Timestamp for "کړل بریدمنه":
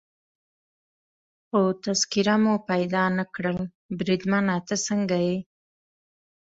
3.33-4.55